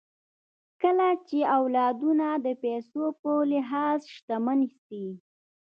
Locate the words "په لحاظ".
3.21-3.99